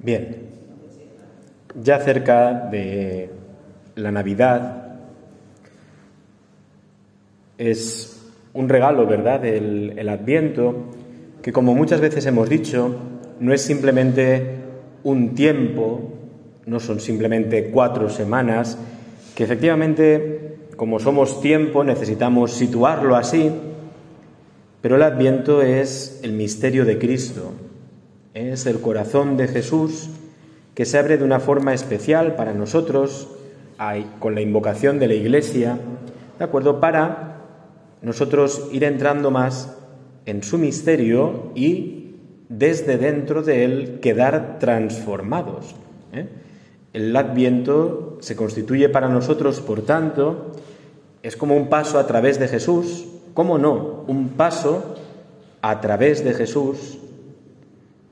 Bien, 0.00 0.36
ya 1.82 1.98
cerca 1.98 2.68
de 2.70 3.30
la 3.96 4.12
Navidad 4.12 5.00
es 7.58 8.30
un 8.54 8.68
regalo, 8.68 9.06
¿verdad?, 9.06 9.44
el, 9.44 10.08
Adviento, 10.08 10.84
que 11.42 11.52
como 11.52 11.74
muchas 11.74 12.00
veces 12.00 12.24
hemos 12.26 12.48
dicho, 12.48 12.94
no 13.40 13.52
es 13.52 13.60
simplemente 13.60 14.58
un 15.02 15.34
tiempo, 15.34 16.12
no 16.66 16.78
son 16.78 17.00
simplemente 17.00 17.70
cuatro 17.70 18.08
semanas, 18.08 18.78
que 19.34 19.42
efectivamente, 19.42 20.58
como 20.76 21.00
somos 21.00 21.40
tiempo, 21.40 21.82
necesitamos 21.82 22.52
situarlo 22.52 23.16
así, 23.16 23.50
pero 24.80 24.94
el 24.94 25.02
Adviento 25.02 25.60
es 25.60 26.20
el 26.22 26.32
misterio 26.32 26.84
de 26.84 26.98
Cristo, 26.98 27.52
es 28.38 28.66
el 28.66 28.80
corazón 28.80 29.36
de 29.36 29.48
Jesús 29.48 30.10
que 30.74 30.84
se 30.84 30.96
abre 30.96 31.18
de 31.18 31.24
una 31.24 31.40
forma 31.40 31.74
especial 31.74 32.36
para 32.36 32.54
nosotros, 32.54 33.28
con 34.20 34.34
la 34.34 34.40
invocación 34.40 35.00
de 35.00 35.08
la 35.08 35.14
Iglesia, 35.14 35.78
¿de 36.38 36.44
acuerdo? 36.44 36.78
Para 36.78 37.42
nosotros 38.00 38.68
ir 38.72 38.84
entrando 38.84 39.30
más 39.32 39.76
en 40.24 40.44
su 40.44 40.56
misterio 40.56 41.50
y 41.56 42.14
desde 42.48 42.96
dentro 42.96 43.42
de 43.42 43.64
él 43.64 43.98
quedar 44.00 44.58
transformados. 44.60 45.74
¿eh? 46.12 46.28
El 46.92 47.14
Adviento 47.16 48.18
se 48.20 48.36
constituye 48.36 48.88
para 48.88 49.08
nosotros, 49.08 49.60
por 49.60 49.82
tanto, 49.82 50.52
es 51.22 51.36
como 51.36 51.56
un 51.56 51.68
paso 51.68 51.98
a 51.98 52.06
través 52.06 52.38
de 52.38 52.46
Jesús, 52.46 53.06
¿cómo 53.34 53.58
no? 53.58 54.04
Un 54.06 54.30
paso 54.30 54.94
a 55.60 55.80
través 55.80 56.24
de 56.24 56.34
Jesús 56.34 56.97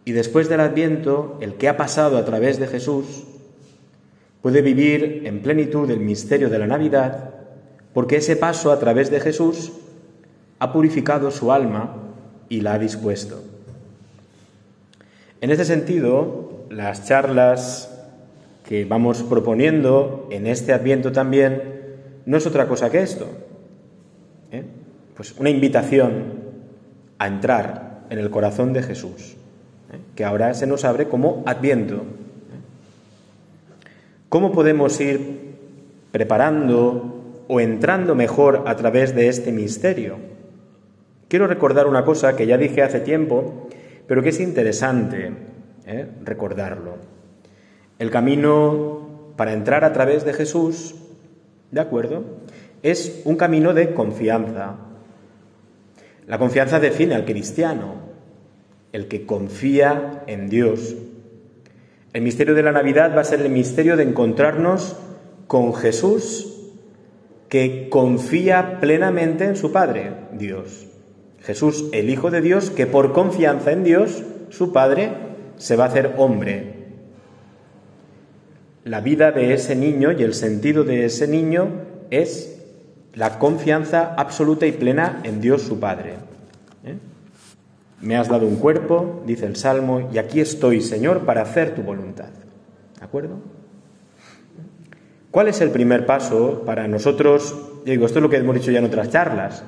y 0.06 0.12
después 0.12 0.48
del 0.48 0.60
Adviento, 0.60 1.36
el 1.40 1.54
que 1.54 1.68
ha 1.68 1.76
pasado 1.76 2.16
a 2.16 2.24
través 2.24 2.60
de 2.60 2.68
Jesús 2.68 3.24
puede 4.40 4.62
vivir 4.62 5.22
en 5.24 5.42
plenitud 5.42 5.90
el 5.90 5.98
misterio 5.98 6.48
de 6.48 6.60
la 6.60 6.68
Navidad, 6.68 7.30
porque 7.92 8.18
ese 8.18 8.36
paso 8.36 8.70
a 8.70 8.78
través 8.78 9.10
de 9.10 9.18
Jesús 9.18 9.72
ha 10.60 10.72
purificado 10.72 11.32
su 11.32 11.50
alma 11.50 11.96
y 12.48 12.60
la 12.60 12.74
ha 12.74 12.78
dispuesto. 12.78 13.42
En 15.40 15.50
este 15.50 15.64
sentido, 15.64 16.66
las 16.70 17.04
charlas 17.08 17.92
que 18.64 18.84
vamos 18.84 19.24
proponiendo 19.24 20.28
en 20.30 20.46
este 20.46 20.72
Adviento 20.72 21.10
también 21.10 21.62
no 22.26 22.36
es 22.36 22.46
otra 22.46 22.68
cosa 22.68 22.90
que 22.90 23.02
esto. 23.02 23.26
¿eh? 24.52 24.62
Pues 25.16 25.34
una 25.36 25.50
invitación 25.50 26.44
a 27.18 27.26
entrar 27.26 28.04
en 28.08 28.20
el 28.20 28.30
corazón 28.30 28.72
de 28.72 28.84
Jesús 28.84 29.36
que 30.14 30.24
ahora 30.24 30.54
se 30.54 30.66
nos 30.66 30.84
abre 30.84 31.08
como 31.08 31.42
adviento. 31.46 32.02
¿Cómo 34.28 34.52
podemos 34.52 35.00
ir 35.00 35.54
preparando 36.10 37.44
o 37.48 37.60
entrando 37.60 38.14
mejor 38.14 38.64
a 38.66 38.76
través 38.76 39.14
de 39.14 39.28
este 39.28 39.52
misterio? 39.52 40.16
Quiero 41.28 41.46
recordar 41.46 41.86
una 41.86 42.04
cosa 42.04 42.36
que 42.36 42.46
ya 42.46 42.56
dije 42.56 42.82
hace 42.82 43.00
tiempo, 43.00 43.68
pero 44.06 44.22
que 44.22 44.30
es 44.30 44.40
interesante 44.40 45.32
¿eh? 45.86 46.06
recordarlo. 46.24 46.96
El 47.98 48.10
camino 48.10 49.32
para 49.36 49.52
entrar 49.52 49.84
a 49.84 49.92
través 49.92 50.24
de 50.24 50.32
Jesús, 50.32 50.94
¿de 51.70 51.80
acuerdo? 51.80 52.24
Es 52.82 53.22
un 53.24 53.36
camino 53.36 53.74
de 53.74 53.94
confianza. 53.94 54.76
La 56.26 56.38
confianza 56.38 56.80
define 56.80 57.14
al 57.14 57.24
cristiano 57.24 58.05
el 58.96 59.08
que 59.08 59.26
confía 59.26 60.22
en 60.26 60.48
Dios. 60.48 60.96
El 62.14 62.22
misterio 62.22 62.54
de 62.54 62.62
la 62.62 62.72
Navidad 62.72 63.14
va 63.14 63.20
a 63.20 63.24
ser 63.24 63.42
el 63.42 63.50
misterio 63.50 63.94
de 63.94 64.04
encontrarnos 64.04 64.96
con 65.46 65.74
Jesús 65.74 66.70
que 67.50 67.90
confía 67.90 68.80
plenamente 68.80 69.44
en 69.44 69.56
su 69.56 69.70
Padre, 69.70 70.12
Dios. 70.32 70.86
Jesús, 71.42 71.90
el 71.92 72.08
Hijo 72.08 72.30
de 72.30 72.40
Dios, 72.40 72.70
que 72.70 72.86
por 72.86 73.12
confianza 73.12 73.70
en 73.70 73.84
Dios, 73.84 74.22
su 74.48 74.72
Padre, 74.72 75.10
se 75.58 75.76
va 75.76 75.84
a 75.84 75.88
hacer 75.88 76.14
hombre. 76.16 76.86
La 78.84 79.02
vida 79.02 79.30
de 79.30 79.52
ese 79.52 79.76
niño 79.76 80.12
y 80.12 80.22
el 80.22 80.32
sentido 80.32 80.84
de 80.84 81.04
ese 81.04 81.28
niño 81.28 81.68
es 82.08 82.62
la 83.12 83.38
confianza 83.38 84.14
absoluta 84.16 84.66
y 84.66 84.72
plena 84.72 85.20
en 85.22 85.42
Dios 85.42 85.60
su 85.60 85.80
Padre. 85.80 86.14
Me 88.00 88.16
has 88.16 88.28
dado 88.28 88.46
un 88.46 88.56
cuerpo, 88.56 89.22
dice 89.26 89.46
el 89.46 89.56
Salmo, 89.56 90.10
y 90.12 90.18
aquí 90.18 90.40
estoy, 90.40 90.80
Señor, 90.80 91.20
para 91.20 91.42
hacer 91.42 91.74
tu 91.74 91.82
voluntad. 91.82 92.28
¿De 92.98 93.04
acuerdo? 93.04 93.38
¿Cuál 95.30 95.48
es 95.48 95.60
el 95.60 95.70
primer 95.70 96.06
paso 96.06 96.62
para 96.64 96.88
nosotros? 96.88 97.54
Digo, 97.84 98.06
esto 98.06 98.18
es 98.18 98.22
lo 98.22 98.30
que 98.30 98.36
hemos 98.36 98.54
dicho 98.54 98.70
ya 98.70 98.78
en 98.78 98.84
otras 98.84 99.10
charlas. 99.10 99.64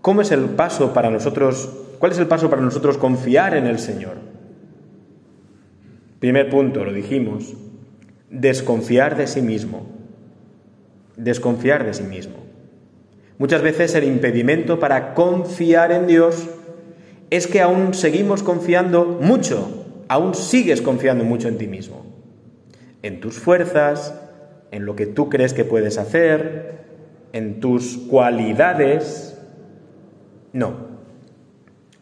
¿Cómo 0.00 0.22
es 0.22 0.30
el 0.30 0.44
paso 0.44 0.92
para 0.92 1.10
nosotros? 1.10 1.70
¿Cuál 1.98 2.12
es 2.12 2.18
el 2.18 2.26
paso 2.26 2.48
para 2.48 2.62
nosotros 2.62 2.98
confiar 2.98 3.56
en 3.56 3.66
el 3.66 3.78
Señor? 3.78 4.16
Primer 6.20 6.50
punto, 6.50 6.84
lo 6.84 6.92
dijimos, 6.92 7.54
desconfiar 8.30 9.16
de 9.16 9.26
sí 9.26 9.42
mismo. 9.42 9.86
Desconfiar 11.16 11.84
de 11.84 11.94
sí 11.94 12.04
mismo. 12.04 12.36
Muchas 13.38 13.62
veces 13.62 13.94
el 13.94 14.04
impedimento 14.04 14.80
para 14.80 15.14
confiar 15.14 15.92
en 15.92 16.06
Dios 16.06 16.48
es 17.30 17.46
que 17.46 17.60
aún 17.60 17.94
seguimos 17.94 18.42
confiando 18.42 19.18
mucho, 19.20 19.84
aún 20.08 20.34
sigues 20.34 20.80
confiando 20.80 21.24
mucho 21.24 21.48
en 21.48 21.58
ti 21.58 21.66
mismo, 21.66 22.04
en 23.02 23.20
tus 23.20 23.38
fuerzas, 23.38 24.14
en 24.70 24.86
lo 24.86 24.96
que 24.96 25.06
tú 25.06 25.28
crees 25.28 25.52
que 25.52 25.64
puedes 25.64 25.98
hacer, 25.98 26.78
en 27.32 27.60
tus 27.60 27.98
cualidades. 28.10 29.38
No. 30.52 30.88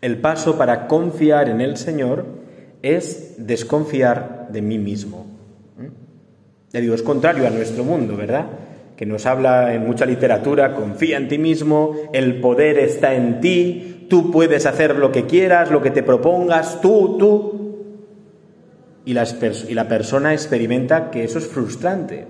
El 0.01 0.19
paso 0.19 0.57
para 0.57 0.87
confiar 0.87 1.49
en 1.49 1.61
el 1.61 1.77
Señor 1.77 2.27
es 2.83 3.35
desconfiar 3.39 4.49
de 4.51 4.63
mí 4.63 4.79
mismo. 4.79 5.27
¿Mm? 5.79 6.73
Ya 6.73 6.81
digo, 6.81 6.95
es 6.95 7.03
contrario 7.03 7.47
a 7.47 7.51
nuestro 7.51 7.83
mundo, 7.83 8.17
¿verdad? 8.17 8.47
Que 8.97 9.07
nos 9.07 9.27
habla 9.27 9.75
en 9.75 9.87
mucha 9.87 10.07
literatura, 10.07 10.75
confía 10.75 11.19
en 11.19 11.29
ti 11.29 11.39
mismo, 11.39 11.97
el 12.13 12.41
poder 12.41 12.79
está 12.79 13.15
en 13.15 13.41
ti, 13.41 14.07
tú 14.09 14.31
puedes 14.31 14.67
hacer 14.67 14.97
lo 14.97 15.13
que 15.13 15.27
quieras, 15.27 15.71
lo 15.71 15.83
que 15.83 15.91
te 15.91 16.03
propongas, 16.03 16.81
tú, 16.81 17.17
tú. 17.19 17.67
Y, 19.05 19.13
y 19.13 19.75
la 19.75 19.89
persona 19.89 20.33
experimenta 20.33 21.11
que 21.11 21.25
eso 21.25 21.39
es 21.39 21.47
frustrante, 21.47 22.27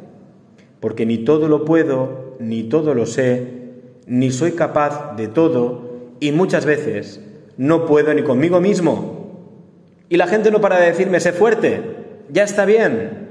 porque 0.80 1.06
ni 1.06 1.18
todo 1.18 1.48
lo 1.48 1.64
puedo, 1.64 2.36
ni 2.40 2.64
todo 2.64 2.94
lo 2.94 3.06
sé, 3.06 3.46
ni 4.06 4.30
soy 4.30 4.52
capaz 4.52 5.16
de 5.16 5.28
todo, 5.28 5.86
y 6.20 6.32
muchas 6.32 6.66
veces 6.66 7.20
no 7.56 7.86
puedo 7.86 8.12
ni 8.12 8.22
conmigo 8.22 8.60
mismo. 8.60 9.16
Y 10.08 10.16
la 10.16 10.26
gente 10.26 10.50
no 10.50 10.60
para 10.60 10.78
de 10.78 10.86
decirme, 10.86 11.20
sé 11.20 11.32
fuerte, 11.32 11.80
ya 12.30 12.44
está 12.44 12.64
bien. 12.64 13.26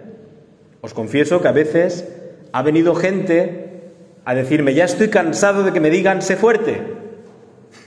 Os 0.82 0.94
confieso 0.94 1.42
que 1.42 1.48
a 1.48 1.54
veces 1.54 2.08
ha 2.52 2.62
venido 2.62 2.96
gente 2.96 3.92
a 4.26 4.34
decirme, 4.34 4.74
ya 4.74 4.86
estoy 4.86 5.10
cansado 5.10 5.64
de 5.64 5.72
que 5.72 5.80
me 5.80 5.90
digan, 5.90 6.22
sé 6.22 6.36
fuerte. 6.36 6.82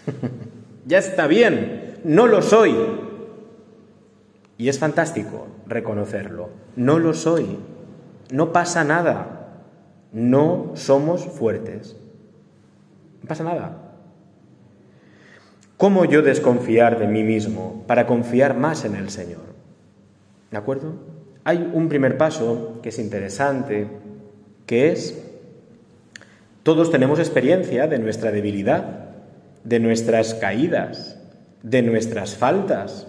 ya 0.87 0.99
está 0.99 1.27
bien, 1.27 1.99
no 2.05 2.27
lo 2.27 2.43
soy. 2.43 2.75
Y 4.57 4.69
es 4.69 4.79
fantástico 4.79 5.47
reconocerlo, 5.67 6.51
no 6.77 6.99
lo 6.99 7.15
soy, 7.15 7.59
no 8.31 8.53
pasa 8.53 8.85
nada, 8.85 9.51
no 10.13 10.73
somos 10.75 11.25
fuertes, 11.25 11.97
no 13.23 13.29
pasa 13.29 13.45
nada. 13.45 13.89
¿Cómo 15.77 16.05
yo 16.05 16.23
desconfiar 16.23 16.99
de 16.99 17.07
mí 17.07 17.23
mismo 17.23 17.85
para 17.87 18.07
confiar 18.07 18.57
más 18.57 18.85
en 18.85 18.97
el 18.97 19.11
Señor? 19.11 19.43
¿De 20.51 20.57
acuerdo? 20.57 20.95
Hay 21.45 21.71
un 21.73 21.89
primer 21.89 22.19
paso 22.19 22.81
que 22.83 22.89
es 22.89 22.99
interesante, 22.99 23.87
que 24.69 24.93
es, 24.93 25.19
todos 26.63 26.93
tenemos 26.93 27.19
experiencia 27.19 27.89
de 27.89 27.99
nuestra 27.99 28.31
debilidad, 28.31 29.09
de 29.65 29.81
nuestras 29.81 30.35
caídas, 30.35 31.19
de 31.63 31.81
nuestras 31.83 32.37
faltas. 32.37 33.09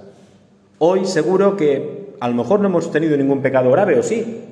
Hoy 0.80 1.06
seguro 1.06 1.58
que 1.58 2.16
a 2.22 2.30
lo 2.30 2.36
mejor 2.36 2.62
no 2.62 2.70
hemos 2.70 2.92
tenido 2.92 3.18
ningún 3.18 3.42
pecado 3.42 3.70
grave, 3.70 4.00
o 4.00 4.04
sí, 4.04 4.46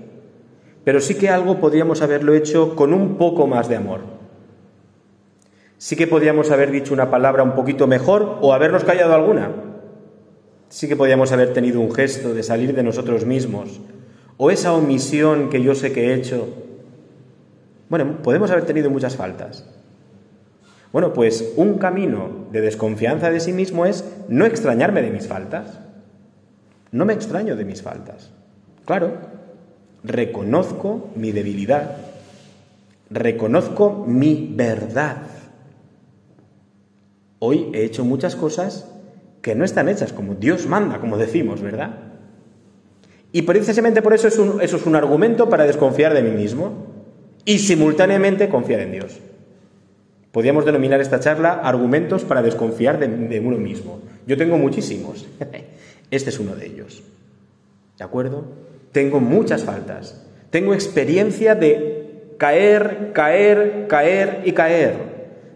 pero 0.83 0.99
sí 0.99 1.15
que 1.15 1.29
algo 1.29 1.59
podríamos 1.59 2.01
haberlo 2.01 2.35
hecho 2.35 2.75
con 2.75 2.93
un 2.93 3.17
poco 3.17 3.47
más 3.47 3.69
de 3.69 3.77
amor. 3.77 4.01
Sí 5.77 5.95
que 5.95 6.07
podríamos 6.07 6.51
haber 6.51 6.71
dicho 6.71 6.93
una 6.93 7.09
palabra 7.09 7.43
un 7.43 7.55
poquito 7.55 7.87
mejor 7.87 8.39
o 8.41 8.53
habernos 8.53 8.83
callado 8.83 9.13
alguna. 9.13 9.51
Sí 10.67 10.89
que 10.89 10.97
podríamos 10.97 11.31
haber 11.31 11.53
tenido 11.53 11.79
un 11.79 11.93
gesto 11.93 12.33
de 12.33 12.43
salir 12.43 12.75
de 12.75 12.83
nosotros 12.83 13.25
mismos 13.25 13.79
o 14.35 14.51
esa 14.51 14.73
omisión 14.73 15.49
que 15.49 15.63
yo 15.63 15.73
sé 15.73 15.93
que 15.93 16.09
he 16.09 16.13
hecho. 16.13 16.66
Bueno, 17.89 18.21
podemos 18.21 18.51
haber 18.51 18.65
tenido 18.65 18.89
muchas 18.89 19.15
faltas. 19.15 19.65
Bueno, 20.91 21.13
pues 21.13 21.53
un 21.57 21.77
camino 21.77 22.47
de 22.51 22.61
desconfianza 22.61 23.29
de 23.29 23.39
sí 23.39 23.53
mismo 23.53 23.85
es 23.85 24.05
no 24.29 24.45
extrañarme 24.45 25.01
de 25.01 25.11
mis 25.11 25.27
faltas. 25.27 25.79
No 26.91 27.05
me 27.05 27.13
extraño 27.13 27.55
de 27.55 27.65
mis 27.65 27.81
faltas. 27.81 28.31
Claro, 28.85 29.11
reconozco 30.03 31.09
mi 31.15 31.31
debilidad, 31.31 31.97
reconozco 33.09 34.05
mi 34.07 34.53
verdad. 34.55 35.17
Hoy 37.39 37.69
he 37.73 37.83
hecho 37.83 38.05
muchas 38.05 38.35
cosas 38.35 38.89
que 39.41 39.55
no 39.55 39.65
están 39.65 39.89
hechas 39.89 40.13
como 40.13 40.35
Dios 40.35 40.67
manda, 40.67 40.99
como 40.99 41.17
decimos, 41.17 41.61
¿verdad? 41.61 41.91
Y 43.31 43.43
precisamente 43.43 44.01
por 44.01 44.13
eso, 44.13 44.27
es 44.27 44.39
un, 44.39 44.61
eso 44.61 44.77
es 44.77 44.85
un 44.85 44.95
argumento 44.95 45.49
para 45.49 45.65
desconfiar 45.65 46.13
de 46.13 46.23
mí 46.23 46.31
mismo 46.31 46.96
y 47.47 47.59
simultáneamente 47.59 48.49
confiar 48.49 48.81
en 48.81 48.91
Dios. 48.91 49.19
Podríamos 50.33 50.65
denominar 50.65 50.99
esta 50.99 51.21
charla 51.21 51.53
argumentos 51.53 52.25
para 52.25 52.41
desconfiar 52.41 52.99
de, 52.99 53.07
de 53.07 53.39
uno 53.39 53.57
mismo. 53.57 54.01
Yo 54.27 54.35
tengo 54.37 54.57
muchísimos. 54.57 55.25
Este 56.11 56.29
es 56.29 56.39
uno 56.39 56.55
de 56.55 56.65
ellos. 56.67 57.03
¿De 57.97 58.03
acuerdo? 58.03 58.45
Tengo 58.93 59.19
muchas 59.19 59.63
faltas. 59.63 60.25
Tengo 60.49 60.73
experiencia 60.73 61.53
de 61.53 62.33
caer, 62.37 63.11
caer, 63.13 63.87
caer 63.89 64.41
y 64.45 64.53
caer. 64.53 64.95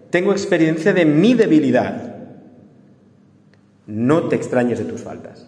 Tengo 0.10 0.32
experiencia 0.32 0.92
de 0.92 1.06
mi 1.06 1.34
debilidad. 1.34 2.16
No 3.86 4.28
te 4.28 4.36
extrañes 4.36 4.80
de 4.80 4.86
tus 4.86 5.02
faltas. 5.02 5.48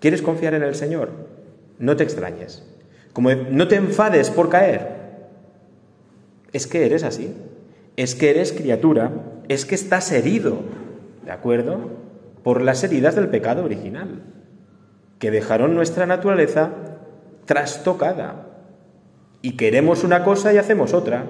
¿Quieres 0.00 0.22
confiar 0.22 0.54
en 0.54 0.62
el 0.62 0.74
Señor? 0.74 1.10
No 1.78 1.96
te 1.96 2.02
extrañes. 2.02 2.64
Como 3.12 3.32
no 3.32 3.68
te 3.68 3.76
enfades 3.76 4.30
por 4.30 4.48
caer. 4.48 5.01
Es 6.52 6.66
que 6.66 6.86
eres 6.86 7.04
así. 7.04 7.34
Es 7.96 8.14
que 8.14 8.30
eres 8.30 8.52
criatura. 8.52 9.10
Es 9.48 9.64
que 9.64 9.74
estás 9.74 10.10
herido. 10.12 10.60
¿De 11.24 11.32
acuerdo? 11.32 11.90
Por 12.42 12.60
las 12.62 12.82
heridas 12.84 13.14
del 13.14 13.28
pecado 13.28 13.64
original 13.64 14.22
que 15.22 15.30
dejaron 15.30 15.76
nuestra 15.76 16.04
naturaleza 16.04 16.70
trastocada. 17.44 18.48
Y 19.40 19.52
queremos 19.56 20.02
una 20.02 20.24
cosa 20.24 20.52
y 20.52 20.58
hacemos 20.58 20.94
otra. 20.94 21.26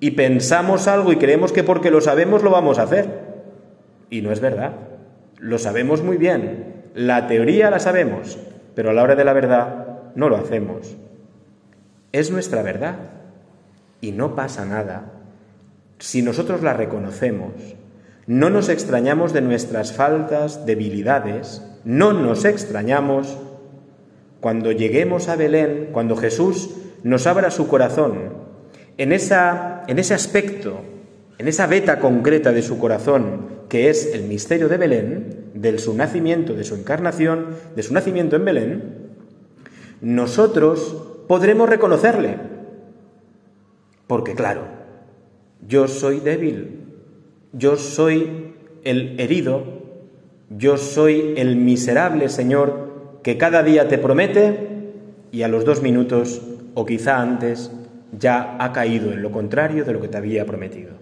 Y 0.00 0.10
pensamos 0.10 0.88
algo 0.88 1.12
y 1.12 1.16
creemos 1.16 1.52
que 1.52 1.62
porque 1.62 1.92
lo 1.92 2.00
sabemos 2.00 2.42
lo 2.42 2.50
vamos 2.50 2.80
a 2.80 2.82
hacer. 2.82 3.06
Y 4.10 4.20
no 4.20 4.32
es 4.32 4.40
verdad. 4.40 4.72
Lo 5.38 5.58
sabemos 5.58 6.02
muy 6.02 6.16
bien. 6.16 6.82
La 6.96 7.28
teoría 7.28 7.70
la 7.70 7.78
sabemos, 7.78 8.36
pero 8.74 8.90
a 8.90 8.92
la 8.92 9.04
hora 9.04 9.14
de 9.14 9.24
la 9.24 9.32
verdad 9.32 9.86
no 10.16 10.28
lo 10.28 10.36
hacemos. 10.36 10.96
Es 12.10 12.32
nuestra 12.32 12.62
verdad. 12.62 12.96
Y 14.04 14.12
no 14.12 14.36
pasa 14.36 14.66
nada. 14.66 15.12
Si 15.98 16.20
nosotros 16.20 16.62
la 16.62 16.74
reconocemos, 16.74 17.52
no 18.26 18.50
nos 18.50 18.68
extrañamos 18.68 19.32
de 19.32 19.40
nuestras 19.40 19.94
faltas, 19.94 20.66
debilidades, 20.66 21.62
no 21.86 22.12
nos 22.12 22.44
extrañamos 22.44 23.38
cuando 24.40 24.72
lleguemos 24.72 25.28
a 25.28 25.36
Belén, 25.36 25.88
cuando 25.90 26.16
Jesús 26.16 26.68
nos 27.02 27.26
abra 27.26 27.50
su 27.50 27.66
corazón, 27.66 28.34
en, 28.98 29.12
esa, 29.12 29.84
en 29.88 29.98
ese 29.98 30.12
aspecto, 30.12 30.82
en 31.38 31.48
esa 31.48 31.66
veta 31.66 31.98
concreta 31.98 32.52
de 32.52 32.60
su 32.60 32.78
corazón, 32.78 33.48
que 33.70 33.88
es 33.88 34.12
el 34.12 34.24
misterio 34.24 34.68
de 34.68 34.76
Belén, 34.76 35.50
de 35.54 35.78
su 35.78 35.94
nacimiento, 35.94 36.52
de 36.52 36.64
su 36.64 36.74
encarnación, 36.74 37.56
de 37.74 37.82
su 37.82 37.94
nacimiento 37.94 38.36
en 38.36 38.44
Belén, 38.44 38.82
nosotros 40.02 40.94
podremos 41.26 41.70
reconocerle. 41.70 42.53
Porque 44.06 44.34
claro, 44.34 44.62
yo 45.66 45.88
soy 45.88 46.20
débil, 46.20 46.80
yo 47.52 47.76
soy 47.76 48.54
el 48.84 49.18
herido, 49.18 49.64
yo 50.50 50.76
soy 50.76 51.34
el 51.36 51.56
miserable 51.56 52.28
Señor 52.28 53.20
que 53.22 53.38
cada 53.38 53.62
día 53.62 53.88
te 53.88 53.98
promete 53.98 54.92
y 55.32 55.42
a 55.42 55.48
los 55.48 55.64
dos 55.64 55.80
minutos 55.80 56.42
o 56.74 56.84
quizá 56.84 57.20
antes 57.20 57.72
ya 58.18 58.56
ha 58.60 58.72
caído 58.72 59.12
en 59.12 59.22
lo 59.22 59.30
contrario 59.32 59.84
de 59.84 59.92
lo 59.92 60.00
que 60.00 60.08
te 60.08 60.18
había 60.18 60.44
prometido. 60.44 60.92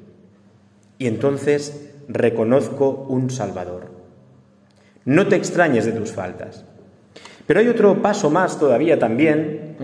Y 0.99 1.07
entonces 1.07 1.91
reconozco 2.09 3.07
un 3.09 3.31
Salvador. 3.31 3.91
No 5.05 5.27
te 5.27 5.37
extrañes 5.37 5.85
de 5.85 5.93
tus 5.93 6.13
faltas. 6.13 6.65
Pero 7.47 7.61
hay 7.61 7.69
otro 7.69 8.01
paso 8.01 8.31
más 8.31 8.59
todavía 8.59 8.99
también 8.99 9.75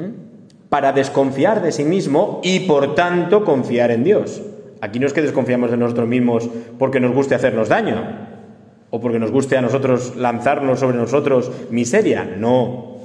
para 0.68 0.92
desconfiar 0.92 1.62
de 1.62 1.72
sí 1.72 1.84
mismo 1.84 2.40
y 2.42 2.60
por 2.60 2.94
tanto 2.94 3.44
confiar 3.44 3.90
en 3.90 4.04
Dios. 4.04 4.42
Aquí 4.80 4.98
no 4.98 5.06
es 5.06 5.12
que 5.12 5.22
desconfiamos 5.22 5.70
de 5.70 5.76
nosotros 5.76 6.08
mismos 6.08 6.48
porque 6.78 7.00
nos 7.00 7.12
guste 7.12 7.34
hacernos 7.34 7.68
daño 7.68 8.28
o 8.90 9.00
porque 9.00 9.18
nos 9.18 9.30
guste 9.30 9.56
a 9.56 9.62
nosotros 9.62 10.16
lanzarnos 10.16 10.80
sobre 10.80 10.96
nosotros 10.96 11.50
miseria. 11.70 12.24
No. 12.24 12.96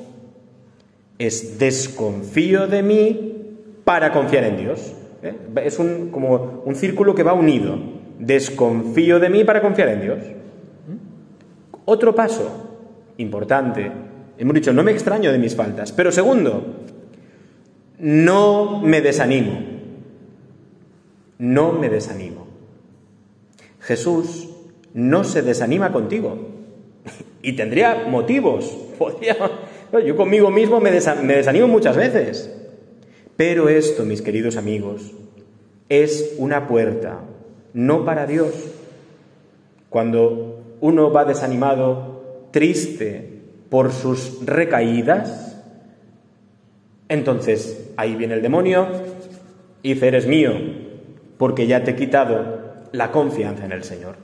Es 1.17 1.57
desconfío 1.59 2.67
de 2.67 2.83
mí 2.83 3.33
para 3.83 4.11
confiar 4.11 4.43
en 4.45 4.57
Dios. 4.57 4.93
¿eh? 5.21 5.35
Es 5.63 5.79
un, 5.79 6.09
como 6.09 6.63
un 6.65 6.75
círculo 6.75 7.15
que 7.15 7.23
va 7.23 7.33
unido. 7.33 7.77
Desconfío 8.19 9.19
de 9.19 9.29
mí 9.29 9.43
para 9.43 9.61
confiar 9.61 9.89
en 9.89 10.01
Dios. 10.01 10.19
Otro 11.85 12.13
paso 12.15 12.69
importante. 13.17 13.91
Hemos 14.37 14.53
dicho, 14.53 14.73
no 14.73 14.83
me 14.83 14.91
extraño 14.91 15.31
de 15.31 15.37
mis 15.37 15.55
faltas. 15.55 15.91
Pero 15.91 16.11
segundo, 16.11 16.63
no 17.99 18.81
me 18.81 19.01
desanimo 19.01 19.73
no 21.43 21.73
me 21.73 21.89
desanimo. 21.89 22.47
Jesús 23.81 24.49
no 24.93 25.25
se 25.25 25.41
desanima 25.41 25.91
contigo. 25.91 26.49
Y 27.45 27.57
tendría 27.57 28.05
motivos. 28.07 28.73
yo 30.05 30.15
conmigo 30.15 30.49
mismo 30.49 30.79
me, 30.79 30.91
desanimo 30.91 31.67
muchas 31.67 31.97
veces. 31.97 32.55
Pero 33.35 33.67
esto, 33.67 34.05
mis 34.05 34.21
queridos 34.21 34.55
amigos, 34.55 35.11
es 35.89 36.35
una 36.37 36.69
puerta, 36.69 37.19
no 37.73 38.05
para 38.05 38.25
Dios. 38.25 38.53
Cuando 39.89 40.63
uno 40.79 41.11
va 41.11 41.25
desanimado, 41.25 42.47
triste 42.51 43.41
por 43.69 43.91
sus 43.91 44.45
recaídas, 44.45 45.52
entonces 47.13 47.91
ahí 47.97 48.15
viene 48.15 48.33
el 48.33 48.41
demonio 48.41 48.87
y 49.81 49.93
dice, 49.93 50.07
eres 50.07 50.27
mío, 50.27 50.51
porque 51.37 51.67
ya 51.67 51.83
te 51.83 51.91
he 51.91 51.95
quitado 51.95 52.61
la 52.91 53.11
confianza 53.11 53.65
en 53.65 53.71
el 53.71 53.83
Señor. 53.83 54.15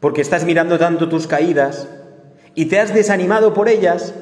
Porque 0.00 0.20
estás 0.20 0.44
mirando 0.44 0.78
tanto 0.78 1.08
tus 1.08 1.26
caídas 1.26 1.88
y 2.54 2.66
te 2.66 2.80
has 2.80 2.92
desanimado 2.92 3.54
por 3.54 3.68
ellas, 3.68 4.14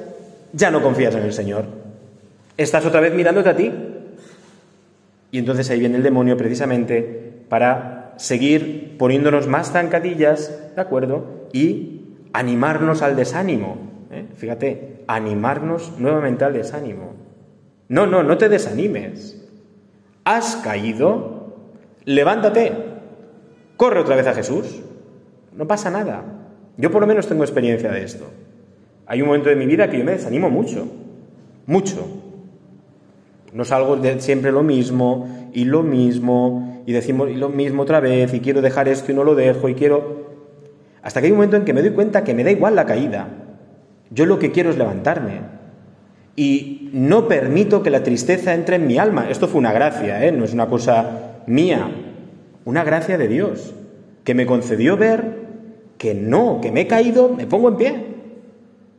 ya 0.52 0.70
no 0.70 0.82
confías 0.82 1.14
en 1.14 1.22
el 1.22 1.32
Señor. 1.32 1.64
Estás 2.56 2.84
otra 2.84 3.00
vez 3.00 3.14
mirándote 3.14 3.48
a 3.48 3.56
ti. 3.56 3.72
Y 5.32 5.38
entonces 5.38 5.70
ahí 5.70 5.80
viene 5.80 5.96
el 5.96 6.02
demonio 6.02 6.36
precisamente 6.36 7.44
para 7.48 8.14
seguir 8.16 8.96
poniéndonos 8.98 9.46
más 9.46 9.72
zancadillas, 9.72 10.74
¿de 10.74 10.80
acuerdo? 10.80 11.48
Y 11.52 12.16
animarnos 12.32 13.02
al 13.02 13.16
desánimo. 13.16 13.78
¿eh? 14.10 14.26
Fíjate, 14.36 15.04
animarnos 15.06 15.98
nuevamente 15.98 16.44
al 16.44 16.52
desánimo. 16.52 17.14
No, 17.90 18.06
no, 18.06 18.22
no 18.22 18.38
te 18.38 18.48
desanimes. 18.48 19.36
Has 20.22 20.54
caído, 20.54 21.56
levántate, 22.04 22.72
corre 23.76 23.98
otra 23.98 24.14
vez 24.14 24.28
a 24.28 24.34
Jesús. 24.34 24.80
No 25.56 25.66
pasa 25.66 25.90
nada. 25.90 26.22
Yo 26.76 26.92
por 26.92 27.00
lo 27.00 27.08
menos 27.08 27.26
tengo 27.26 27.42
experiencia 27.42 27.90
de 27.90 28.04
esto. 28.04 28.26
Hay 29.06 29.22
un 29.22 29.26
momento 29.26 29.48
de 29.48 29.56
mi 29.56 29.66
vida 29.66 29.90
que 29.90 29.98
yo 29.98 30.04
me 30.04 30.12
desanimo 30.12 30.50
mucho, 30.50 30.86
mucho. 31.66 32.06
No 33.52 33.64
salgo 33.64 33.96
de 33.96 34.20
siempre 34.20 34.52
lo 34.52 34.62
mismo 34.62 35.50
y 35.52 35.64
lo 35.64 35.82
mismo 35.82 36.84
y 36.86 36.92
decimos 36.92 37.28
lo 37.32 37.48
mismo 37.48 37.82
otra 37.82 37.98
vez 37.98 38.32
y 38.32 38.38
quiero 38.38 38.62
dejar 38.62 38.86
esto 38.86 39.10
y 39.10 39.16
no 39.16 39.24
lo 39.24 39.34
dejo 39.34 39.68
y 39.68 39.74
quiero... 39.74 40.30
Hasta 41.02 41.20
que 41.20 41.26
hay 41.26 41.32
un 41.32 41.38
momento 41.38 41.56
en 41.56 41.64
que 41.64 41.72
me 41.72 41.82
doy 41.82 41.90
cuenta 41.90 42.22
que 42.22 42.34
me 42.34 42.44
da 42.44 42.52
igual 42.52 42.76
la 42.76 42.86
caída. 42.86 43.30
Yo 44.10 44.26
lo 44.26 44.38
que 44.38 44.52
quiero 44.52 44.70
es 44.70 44.78
levantarme. 44.78 45.58
Y 46.40 46.88
no 46.94 47.28
permito 47.28 47.82
que 47.82 47.90
la 47.90 48.02
tristeza 48.02 48.54
entre 48.54 48.76
en 48.76 48.86
mi 48.86 48.96
alma. 48.96 49.28
Esto 49.28 49.46
fue 49.46 49.58
una 49.58 49.74
gracia, 49.74 50.24
¿eh? 50.24 50.32
no 50.32 50.46
es 50.46 50.54
una 50.54 50.70
cosa 50.70 51.42
mía, 51.46 51.90
una 52.64 52.82
gracia 52.82 53.18
de 53.18 53.28
Dios, 53.28 53.74
que 54.24 54.34
me 54.34 54.46
concedió 54.46 54.96
ver 54.96 55.34
que 55.98 56.14
no, 56.14 56.62
que 56.62 56.72
me 56.72 56.80
he 56.80 56.86
caído, 56.86 57.28
me 57.28 57.46
pongo 57.46 57.68
en 57.68 57.76
pie. 57.76 58.06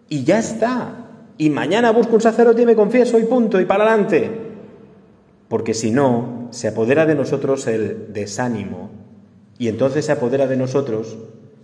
Y 0.08 0.24
ya 0.24 0.38
está. 0.38 1.08
Y 1.40 1.50
mañana 1.50 1.90
busco 1.90 2.14
un 2.14 2.22
sacerdote 2.22 2.62
y 2.62 2.68
me 2.68 2.76
confieso 2.76 3.18
y 3.18 3.24
punto, 3.24 3.60
y 3.60 3.66
para 3.66 3.86
adelante. 3.86 4.30
Porque 5.48 5.74
si 5.74 5.90
no, 5.90 6.48
se 6.52 6.68
apodera 6.68 7.08
de 7.08 7.16
nosotros 7.16 7.66
el 7.66 8.14
desánimo 8.14 8.92
y 9.58 9.68
entonces 9.68 10.06
se 10.06 10.12
apodera 10.12 10.46
de 10.46 10.58
nosotros 10.58 11.18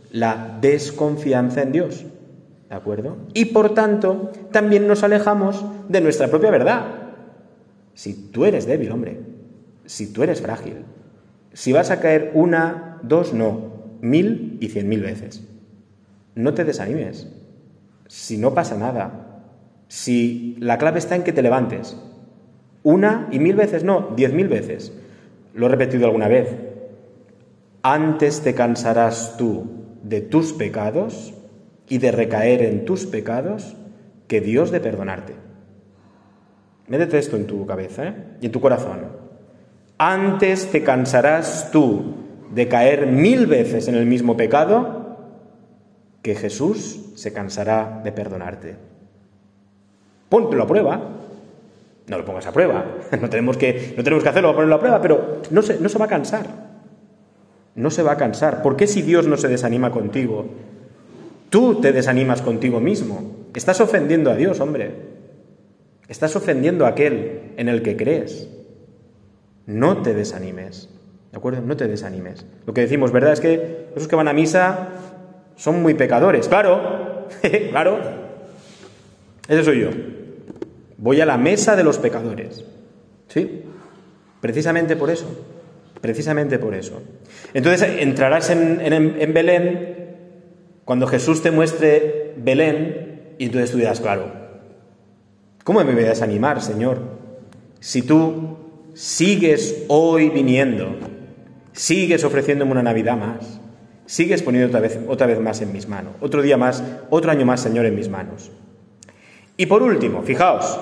la 0.10 0.58
desconfianza 0.60 1.62
en 1.62 1.72
Dios. 1.72 2.04
¿De 2.70 2.76
acuerdo? 2.76 3.18
Y 3.34 3.46
por 3.46 3.74
tanto, 3.74 4.32
también 4.52 4.88
nos 4.88 5.04
alejamos 5.04 5.66
de 5.88 6.02
nuestra 6.02 6.28
propia 6.28 6.52
verdad. 6.52 6.86
Si 7.94 8.14
tú 8.30 8.46
eres 8.46 8.66
débil, 8.66 8.92
hombre, 8.92 9.20
si 9.86 10.12
tú 10.12 10.24
eres 10.24 10.42
frágil. 10.42 10.84
Si 11.54 11.72
vas 11.72 11.92
a 11.92 12.00
caer 12.00 12.32
una, 12.34 13.00
dos, 13.04 13.34
no, 13.34 13.78
mil 14.02 14.58
y 14.60 14.68
cien 14.70 14.90
mil 14.90 15.02
veces. 15.02 15.48
No 16.36 16.54
te 16.54 16.66
desanimes. 16.66 17.28
si 18.08 18.38
no 18.38 18.54
pasa 18.54 18.78
nada, 18.78 19.42
si 19.90 20.56
la 20.60 20.78
clave 20.78 21.00
está 21.00 21.16
en 21.16 21.24
que 21.24 21.34
te 21.34 21.42
levantes, 21.42 21.98
una 22.84 23.28
y 23.32 23.40
mil 23.40 23.56
veces, 23.56 23.84
no, 23.84 24.14
diez 24.16 24.32
mil 24.34 24.48
veces, 24.48 24.94
lo 25.54 25.66
he 25.66 25.70
repetido 25.70 26.06
alguna 26.06 26.30
vez, 26.30 26.56
antes 27.82 28.42
te 28.42 28.54
cansarás 28.54 29.36
tú 29.38 29.66
de 30.04 30.22
tus 30.22 30.54
pecados 30.54 31.34
y 31.90 31.98
de 32.00 32.12
recaer 32.12 32.62
en 32.62 32.86
tus 32.86 33.06
pecados 33.06 33.76
que 34.28 34.42
Dios 34.42 34.72
de 34.72 34.80
perdonarte. 34.80 35.34
Métete 36.88 37.18
esto 37.18 37.36
en 37.36 37.48
tu 37.48 37.66
cabeza 37.66 38.08
¿eh? 38.08 38.14
y 38.42 38.46
en 38.48 38.52
tu 38.52 38.62
corazón. 38.62 39.00
Antes 39.98 40.72
te 40.72 40.84
cansarás 40.84 41.72
tú 41.72 42.16
de 42.54 42.68
caer 42.68 43.08
mil 43.08 43.48
veces 43.48 43.88
en 43.88 43.96
el 43.96 44.06
mismo 44.06 44.38
pecado 44.38 45.18
que 46.22 46.36
Jesús 46.36 47.12
se 47.16 47.34
cansará 47.34 48.02
de 48.04 48.12
perdonarte. 48.12 48.76
Póntelo 50.30 50.64
a 50.64 50.68
prueba. 50.68 51.02
No 52.08 52.18
lo 52.18 52.26
pongas 52.26 52.48
a 52.48 52.52
prueba. 52.52 52.86
No 53.22 53.30
tenemos 53.30 53.58
que, 53.58 53.94
no 53.98 54.04
tenemos 54.04 54.24
que 54.24 54.30
hacerlo 54.30 54.50
a 54.50 54.54
ponerlo 54.54 54.76
a 54.76 54.80
prueba, 54.80 55.02
pero 55.02 55.42
no 55.52 55.62
se, 55.62 55.80
no 55.80 55.90
se 55.90 55.98
va 55.98 56.06
a 56.06 56.10
cansar. 56.10 56.46
No 57.76 57.90
se 57.92 58.04
va 58.04 58.14
a 58.14 58.18
cansar. 58.18 58.62
¿Por 58.62 58.76
qué 58.76 58.88
si 58.88 59.02
Dios 59.02 59.28
no 59.28 59.38
se 59.38 59.48
desanima 59.48 59.92
contigo? 59.92 60.46
Tú 61.50 61.80
te 61.82 61.92
desanimas 61.92 62.42
contigo 62.42 62.80
mismo. 62.80 63.48
Estás 63.54 63.80
ofendiendo 63.82 64.32
a 64.32 64.36
Dios, 64.36 64.60
hombre. 64.60 64.92
Estás 66.08 66.36
ofendiendo 66.36 66.86
a 66.86 66.90
aquel 66.90 67.54
en 67.58 67.70
el 67.70 67.82
que 67.82 67.98
crees. 67.98 68.50
No 69.66 70.02
te 70.02 70.14
desanimes. 70.14 70.90
¿De 71.32 71.38
acuerdo? 71.38 71.62
No 71.62 71.76
te 71.76 71.88
desanimes. 71.88 72.46
Lo 72.66 72.74
que 72.74 72.82
decimos, 72.82 73.12
¿verdad? 73.12 73.34
Es 73.34 73.40
que 73.40 73.88
esos 73.96 74.08
que 74.08 74.16
van 74.16 74.28
a 74.28 74.34
misa 74.34 74.90
son 75.56 75.82
muy 75.82 75.94
pecadores. 75.94 76.48
Claro, 76.48 77.28
claro. 77.72 78.00
Ese 79.48 79.64
soy 79.64 79.82
yo. 79.82 79.90
Voy 80.98 81.22
a 81.22 81.26
la 81.26 81.38
mesa 81.38 81.76
de 81.76 81.84
los 81.84 81.98
pecadores. 81.98 82.64
¿Sí? 83.28 83.64
Precisamente 84.42 84.96
por 84.96 85.10
eso. 85.10 85.28
Precisamente 86.02 86.60
por 86.60 86.76
eso. 86.76 87.02
Entonces 87.54 87.90
entrarás 88.00 88.50
en, 88.50 88.82
en 88.82 89.34
Belén 89.34 89.97
cuando 90.88 91.06
Jesús 91.06 91.42
te 91.42 91.52
muestre 91.52 92.34
Belén 92.38 93.34
y 93.38 93.48
entonces 93.48 93.72
tú 93.72 93.78
dirás, 93.78 94.00
claro, 94.00 94.32
¿cómo 95.66 95.84
me 95.84 95.94
voy 95.94 96.06
a 96.06 96.08
desanimar, 96.08 96.62
Señor? 96.62 97.02
Si 97.82 98.04
tú 98.04 98.56
sigues 98.94 99.84
hoy 99.90 100.30
viniendo, 100.30 100.96
sigues 101.74 102.24
ofreciéndome 102.24 102.72
una 102.72 102.84
Navidad 102.84 103.18
más, 103.18 103.60
sigues 104.06 104.42
poniendo 104.42 104.70
otra 104.70 104.80
vez, 104.80 104.98
otra 105.10 105.28
vez 105.28 105.42
más 105.42 105.60
en 105.60 105.74
mis 105.74 105.90
manos, 105.90 106.14
otro 106.22 106.42
día 106.42 106.56
más, 106.56 106.82
otro 107.10 107.32
año 107.32 107.46
más, 107.46 107.60
Señor, 107.60 107.86
en 107.86 107.94
mis 107.94 108.08
manos. 108.08 108.50
Y 109.58 109.66
por 109.66 109.84
último, 109.84 110.22
fijaos, 110.22 110.80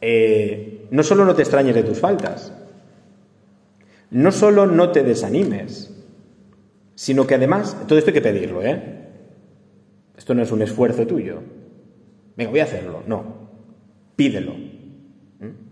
eh, 0.00 0.88
no 0.90 1.04
solo 1.04 1.24
no 1.24 1.36
te 1.36 1.42
extrañes 1.42 1.76
de 1.76 1.84
tus 1.84 2.00
faltas, 2.00 2.52
no 4.10 4.32
solo 4.32 4.66
no 4.66 4.90
te 4.90 5.04
desanimes, 5.04 5.95
sino 6.96 7.26
que 7.26 7.34
además, 7.34 7.76
todo 7.86 7.98
esto 7.98 8.10
hay 8.10 8.14
que 8.14 8.22
pedirlo, 8.22 8.62
¿eh? 8.64 8.82
Esto 10.16 10.34
no 10.34 10.42
es 10.42 10.50
un 10.50 10.62
esfuerzo 10.62 11.06
tuyo. 11.06 11.40
Venga, 12.36 12.50
voy 12.50 12.60
a 12.60 12.64
hacerlo. 12.64 13.02
No, 13.06 13.22
pídelo. 14.16 14.54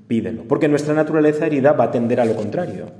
Pídelo. 0.06 0.44
Porque 0.44 0.68
nuestra 0.68 0.92
naturaleza 0.92 1.46
herida 1.46 1.72
va 1.72 1.84
a 1.84 1.90
tender 1.90 2.20
a 2.20 2.26
lo 2.26 2.36
contrario. 2.36 2.90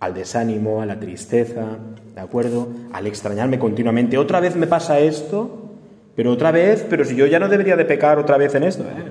Al 0.00 0.12
desánimo, 0.12 0.82
a 0.82 0.86
la 0.86 0.98
tristeza, 0.98 1.78
¿de 2.14 2.20
acuerdo? 2.20 2.68
Al 2.92 3.06
extrañarme 3.06 3.60
continuamente. 3.60 4.18
Otra 4.18 4.40
vez 4.40 4.56
me 4.56 4.66
pasa 4.66 4.98
esto, 4.98 5.70
pero 6.16 6.32
otra 6.32 6.50
vez, 6.50 6.84
pero 6.90 7.04
si 7.04 7.14
yo 7.14 7.26
ya 7.26 7.38
no 7.38 7.48
debería 7.48 7.76
de 7.76 7.84
pecar 7.84 8.18
otra 8.18 8.36
vez 8.36 8.54
en 8.56 8.64
esto. 8.64 8.82
¿eh? 8.82 9.04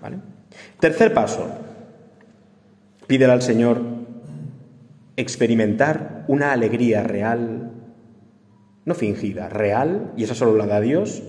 ¿Vale? 0.00 0.18
Tercer 0.78 1.12
paso. 1.12 1.48
Pídele 3.08 3.32
al 3.32 3.42
Señor 3.42 3.82
experimentar 5.16 6.13
una 6.28 6.52
alegría 6.52 7.02
real, 7.02 7.72
no 8.84 8.94
fingida, 8.94 9.48
real, 9.48 10.12
y 10.16 10.24
esa 10.24 10.34
solo 10.34 10.56
la 10.56 10.66
da 10.66 10.80
Dios, 10.80 11.22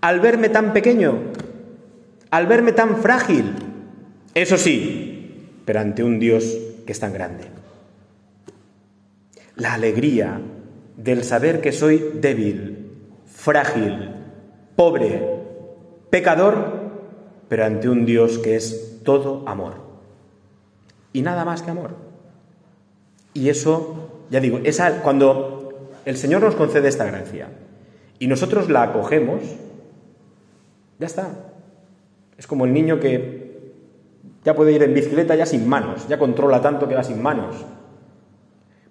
al 0.00 0.20
verme 0.20 0.48
tan 0.48 0.72
pequeño, 0.72 1.18
al 2.30 2.46
verme 2.46 2.72
tan 2.72 2.96
frágil, 2.96 3.52
eso 4.34 4.56
sí, 4.56 5.60
pero 5.64 5.80
ante 5.80 6.02
un 6.02 6.18
Dios 6.18 6.56
que 6.84 6.92
es 6.92 7.00
tan 7.00 7.12
grande. 7.12 7.44
La 9.56 9.74
alegría 9.74 10.40
del 10.96 11.24
saber 11.24 11.60
que 11.60 11.72
soy 11.72 12.12
débil, 12.20 12.90
frágil, 13.26 14.10
pobre, 14.76 15.22
pecador, 16.10 16.84
pero 17.48 17.64
ante 17.64 17.88
un 17.88 18.04
Dios 18.04 18.38
que 18.38 18.56
es 18.56 19.00
todo 19.04 19.48
amor. 19.48 19.74
Y 21.12 21.22
nada 21.22 21.44
más 21.44 21.62
que 21.62 21.70
amor. 21.70 22.13
Y 23.34 23.48
eso, 23.48 24.26
ya 24.30 24.40
digo, 24.40 24.60
esa, 24.62 25.02
cuando 25.02 25.90
el 26.04 26.16
Señor 26.16 26.42
nos 26.42 26.54
concede 26.54 26.88
esta 26.88 27.04
gracia 27.04 27.48
y 28.20 28.28
nosotros 28.28 28.70
la 28.70 28.84
acogemos, 28.84 29.42
ya 31.00 31.06
está. 31.06 31.28
Es 32.38 32.46
como 32.46 32.64
el 32.64 32.72
niño 32.72 33.00
que 33.00 33.72
ya 34.44 34.54
puede 34.54 34.72
ir 34.72 34.82
en 34.84 34.94
bicicleta 34.94 35.34
ya 35.34 35.46
sin 35.46 35.68
manos, 35.68 36.06
ya 36.08 36.18
controla 36.18 36.62
tanto 36.62 36.88
que 36.88 36.94
va 36.94 37.02
sin 37.02 37.20
manos. 37.20 37.56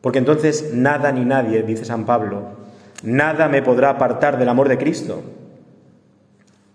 Porque 0.01 0.19
entonces 0.19 0.73
nada 0.73 1.12
ni 1.13 1.23
nadie, 1.23 1.63
dice 1.63 1.85
San 1.85 2.05
Pablo, 2.05 2.57
nada 3.03 3.47
me 3.47 3.62
podrá 3.62 3.91
apartar 3.91 4.38
del 4.38 4.50
amor 4.50 4.67
de 4.67 4.77
Cristo. 4.77 5.23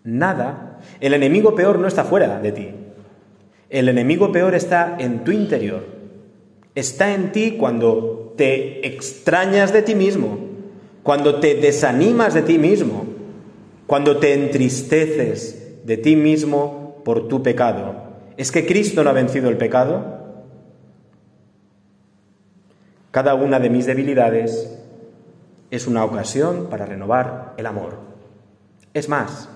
Nada. 0.04 0.78
El 1.00 1.12
enemigo 1.12 1.54
peor 1.54 1.78
no 1.78 1.86
está 1.86 2.04
fuera 2.04 2.40
de 2.40 2.52
ti. 2.52 2.74
El 3.68 3.90
enemigo 3.90 4.32
peor 4.32 4.54
está 4.54 4.96
en 4.98 5.24
tu 5.24 5.32
interior 5.32 5.97
está 6.78 7.12
en 7.14 7.32
ti 7.32 7.56
cuando 7.58 8.34
te 8.36 8.86
extrañas 8.86 9.72
de 9.72 9.82
ti 9.82 9.94
mismo, 9.94 10.38
cuando 11.02 11.40
te 11.40 11.54
desanimas 11.54 12.34
de 12.34 12.42
ti 12.42 12.58
mismo, 12.58 13.04
cuando 13.86 14.18
te 14.18 14.34
entristeces 14.34 15.84
de 15.84 15.96
ti 15.96 16.14
mismo 16.14 17.02
por 17.04 17.28
tu 17.28 17.42
pecado. 17.42 17.94
¿Es 18.36 18.52
que 18.52 18.66
Cristo 18.66 19.02
no 19.02 19.10
ha 19.10 19.14
vencido 19.14 19.48
el 19.48 19.56
pecado? 19.56 20.18
Cada 23.10 23.34
una 23.34 23.58
de 23.58 23.70
mis 23.70 23.86
debilidades 23.86 24.78
es 25.70 25.86
una 25.86 26.04
ocasión 26.04 26.68
para 26.70 26.86
renovar 26.86 27.54
el 27.56 27.66
amor. 27.66 27.96
Es 28.94 29.08
más, 29.08 29.48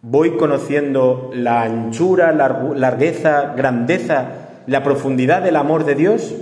voy 0.00 0.36
conociendo 0.36 1.30
la 1.34 1.62
anchura, 1.62 2.32
largueza, 2.32 3.54
grandeza 3.56 4.43
la 4.66 4.82
profundidad 4.82 5.42
del 5.42 5.56
amor 5.56 5.84
de 5.84 5.94
Dios, 5.94 6.34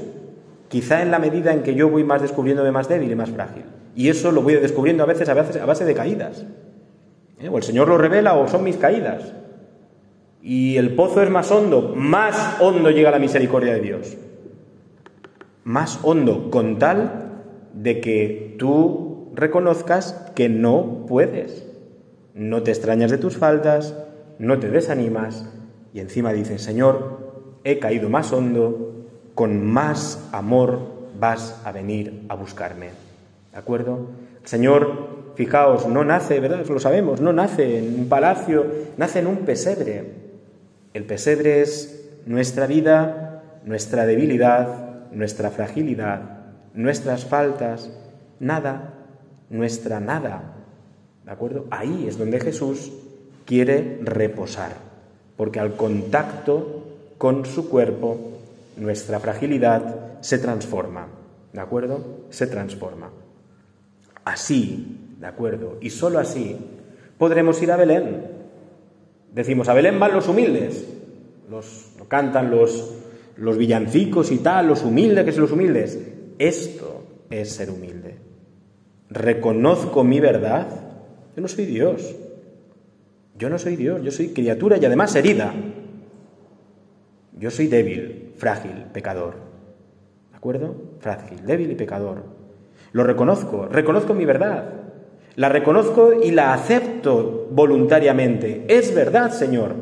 quizá 0.69 1.02
en 1.02 1.11
la 1.11 1.19
medida 1.19 1.52
en 1.52 1.62
que 1.62 1.75
yo 1.75 1.88
voy 1.88 2.05
más 2.05 2.23
descubriéndome 2.23 2.73
más 2.73 2.88
débil 2.88 3.11
y 3.11 3.14
más 3.14 3.31
frágil. 3.31 3.64
Y 3.95 4.09
eso 4.09 4.31
lo 4.33 4.43
voy 4.43 4.55
descubriendo 4.55 5.02
a 5.02 5.07
veces 5.07 5.29
a, 5.29 5.35
base 5.35 5.85
de 5.85 5.95
caídas. 5.95 6.47
¿Eh? 7.38 7.49
O 7.49 7.59
el 7.59 7.62
Señor 7.62 7.88
lo 7.88 7.99
revela 7.99 8.35
o 8.35 8.49
son 8.49 8.64
mis 8.64 8.76
caídas. 8.76 9.35
Y 10.43 10.76
el 10.76 10.95
pozo 10.95 11.23
es 11.23 11.31
más 11.31 11.50
hondo, 11.50 11.93
más 11.95 12.57
hondo 12.61 12.91
llega 12.91 13.11
la 13.11 13.19
misericordia 13.19 13.75
de 13.75 13.81
Dios. 13.81 14.17
Más 15.64 16.00
hondo, 16.02 16.50
con 16.50 16.79
tal 16.79 17.31
de 17.75 18.00
que 18.00 18.57
tú 18.59 19.31
reconozcas 19.35 20.33
que 20.35 20.49
no 20.49 21.07
puedes. 21.07 21.69
No 22.35 22.62
te 22.62 22.71
extrañas 22.71 23.11
de 23.11 23.19
tus 23.19 23.37
faltas, 23.37 23.95
no 24.38 24.59
te 24.59 24.71
desanimas 24.71 25.47
y 25.95 26.00
encima 26.00 26.33
dices, 26.33 26.62
Señor, 26.62 27.22
he 27.64 27.78
caído 27.78 28.09
más 28.09 28.33
hondo, 28.33 29.07
con 29.35 29.64
más 29.64 30.28
amor 30.33 30.81
vas 31.19 31.61
a 31.64 31.73
venir 31.73 32.25
a 32.28 32.35
buscarme. 32.35 32.90
¿De 33.52 33.59
acuerdo? 33.59 34.09
Señor, 34.45 35.35
fijaos, 35.35 35.87
no 35.87 36.04
nace, 36.04 36.40
¿verdad? 36.40 36.66
Lo 36.66 36.81
sabemos, 36.81 37.21
no 37.21 37.33
nace 37.33 37.78
en 37.78 38.00
un 38.00 38.09
palacio, 38.09 38.66
nace 38.97 39.21
en 39.21 39.26
un 39.26 39.38
pesebre. 39.38 40.04
El 40.95 41.04
pesebre 41.04 41.62
es 41.62 42.11
nuestra 42.26 42.66
vida, 42.66 43.42
nuestra 43.64 44.07
debilidad, 44.07 45.11
nuestra 45.12 45.50
fragilidad, 45.50 46.21
nuestras 46.75 47.25
faltas, 47.25 47.90
nada, 48.40 48.95
nuestra 49.50 50.00
nada. 50.00 50.54
¿De 51.25 51.31
acuerdo? 51.31 51.66
Ahí 51.71 52.07
es 52.09 52.19
donde 52.19 52.40
Jesús 52.40 52.92
quiere 53.45 54.00
reposar, 54.02 54.73
porque 55.37 55.61
al 55.61 55.76
contacto 55.76 56.82
con 57.23 57.47
su 57.47 57.69
cuerpo, 57.69 58.19
nuestra 58.79 59.21
fragilidad 59.21 60.21
se 60.23 60.38
transforma. 60.38 61.07
¿De 61.52 61.61
acuerdo? 61.61 62.25
Se 62.31 62.49
transforma. 62.49 63.11
Así, 64.25 65.14
¿de 65.21 65.26
acuerdo? 65.29 65.79
Y 65.81 65.91
sólo 65.91 66.19
así 66.19 66.57
podremos 67.19 67.62
ir 67.62 67.71
a 67.71 67.76
Belén. 67.76 68.26
Decimos, 69.33 69.69
a 69.69 69.73
Belén 69.73 70.00
van 70.00 70.14
los 70.14 70.26
humildes. 70.26 70.85
Los, 71.49 71.93
lo 71.97 72.09
cantan 72.09 72.50
los, 72.50 72.93
los 73.37 73.57
villancicos 73.57 74.33
y 74.33 74.38
tal, 74.38 74.67
los 74.67 74.83
humildes, 74.83 75.25
que 75.25 75.31
son 75.31 75.43
los 75.43 75.52
humildes. 75.52 76.00
Esto 76.41 77.05
es 77.31 77.52
ser 77.52 77.71
humilde. 77.71 78.17
reconozco 79.11 80.02
mi 80.02 80.19
verdad, 80.19 80.67
yo 81.37 81.41
no 81.41 81.47
soy 81.47 81.67
Dios. 81.67 82.17
Yo 83.38 83.49
no 83.49 83.61
soy 83.61 83.76
Dios, 83.76 84.02
yo 84.02 84.11
soy 84.11 84.31
criatura 84.31 84.76
y 84.76 84.85
además 84.85 85.14
herida. 85.14 85.55
Yo 87.43 87.51
soy 87.51 87.67
débil, 87.67 88.35
frágil, 88.37 88.85
pecador. 88.93 89.35
¿De 90.31 90.37
acuerdo? 90.37 90.77
Frágil, 91.01 91.45
débil 91.45 91.73
y 91.73 91.75
pecador. 91.75 92.23
Lo 92.93 93.03
reconozco, 93.03 93.67
reconozco 93.67 94.15
mi 94.15 94.25
verdad. 94.25 94.75
La 95.35 95.49
reconozco 95.49 96.13
y 96.13 96.31
la 96.31 96.55
acepto 96.55 97.49
voluntariamente. 97.51 98.65
Es 98.69 98.95
verdad, 98.95 99.33
Señor. 99.33 99.75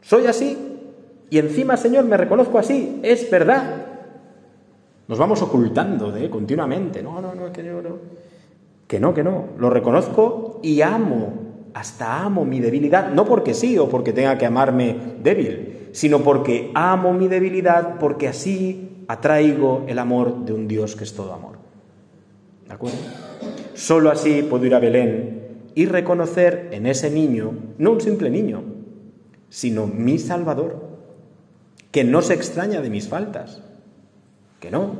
Soy 0.00 0.26
así. 0.26 0.58
Y 1.30 1.38
encima, 1.38 1.76
Señor, 1.76 2.06
me 2.06 2.16
reconozco 2.16 2.58
así. 2.58 2.98
Es 3.04 3.30
verdad. 3.30 3.86
Nos 5.06 5.16
vamos 5.16 5.40
ocultando 5.42 6.10
de 6.10 6.28
continuamente. 6.28 7.04
No, 7.04 7.20
no, 7.20 7.36
no, 7.36 7.52
que 7.52 7.62
no, 7.62 7.82
no. 7.82 7.98
Que 8.88 8.98
no, 8.98 9.14
que 9.14 9.22
no. 9.22 9.50
Lo 9.58 9.70
reconozco 9.70 10.58
y 10.60 10.80
amo. 10.80 11.34
Hasta 11.72 12.24
amo 12.24 12.44
mi 12.44 12.58
debilidad. 12.58 13.12
No 13.12 13.24
porque 13.26 13.54
sí 13.54 13.78
o 13.78 13.88
porque 13.88 14.12
tenga 14.12 14.36
que 14.38 14.46
amarme 14.46 14.96
débil, 15.22 15.79
sino 15.92 16.22
porque 16.22 16.70
amo 16.74 17.12
mi 17.12 17.28
debilidad, 17.28 17.98
porque 17.98 18.28
así 18.28 19.04
atraigo 19.08 19.84
el 19.88 19.98
amor 19.98 20.44
de 20.44 20.52
un 20.52 20.68
Dios 20.68 20.96
que 20.96 21.04
es 21.04 21.14
todo 21.14 21.32
amor. 21.32 21.58
¿De 22.66 22.74
acuerdo? 22.74 22.98
Solo 23.74 24.10
así 24.10 24.42
puedo 24.42 24.66
ir 24.66 24.74
a 24.74 24.78
Belén 24.78 25.40
y 25.74 25.86
reconocer 25.86 26.68
en 26.72 26.86
ese 26.86 27.10
niño, 27.10 27.52
no 27.78 27.92
un 27.92 28.00
simple 28.00 28.30
niño, 28.30 28.62
sino 29.48 29.86
mi 29.86 30.18
Salvador, 30.18 30.90
que 31.90 32.04
no 32.04 32.22
se 32.22 32.34
extraña 32.34 32.80
de 32.80 32.90
mis 32.90 33.08
faltas, 33.08 33.62
que 34.60 34.70
no, 34.70 34.94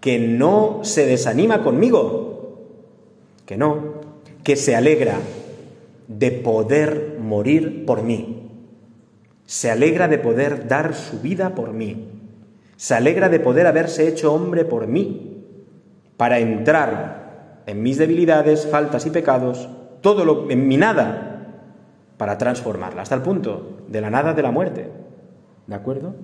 que 0.00 0.18
no 0.18 0.80
se 0.82 1.06
desanima 1.06 1.62
conmigo, 1.62 2.58
que 3.44 3.56
no, 3.56 3.94
que 4.44 4.56
se 4.56 4.74
alegra 4.74 5.18
de 6.06 6.30
poder 6.30 7.18
morir 7.20 7.84
por 7.84 8.02
mí, 8.02 8.37
se 9.48 9.70
alegra 9.70 10.08
de 10.08 10.18
poder 10.18 10.68
dar 10.68 10.94
su 10.94 11.20
vida 11.20 11.54
por 11.54 11.72
mí, 11.72 12.06
se 12.76 12.94
alegra 12.94 13.30
de 13.30 13.40
poder 13.40 13.66
haberse 13.66 14.06
hecho 14.06 14.34
hombre 14.34 14.66
por 14.66 14.86
mí, 14.86 15.42
para 16.18 16.38
entrar 16.38 17.62
en 17.64 17.82
mis 17.82 17.96
debilidades, 17.96 18.66
faltas 18.66 19.06
y 19.06 19.10
pecados, 19.10 19.70
todo 20.02 20.26
lo 20.26 20.50
en 20.50 20.68
mi 20.68 20.76
nada, 20.76 21.46
para 22.18 22.36
transformarla, 22.36 23.00
hasta 23.00 23.14
el 23.14 23.22
punto 23.22 23.78
de 23.88 24.02
la 24.02 24.10
nada 24.10 24.34
de 24.34 24.42
la 24.42 24.50
muerte. 24.50 24.90
¿De 25.66 25.74
acuerdo? 25.74 26.14